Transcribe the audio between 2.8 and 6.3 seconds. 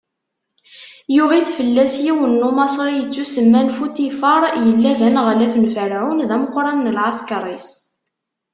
yettusemman Futifaṛ, yellan d aneɣlaf n Ferɛun,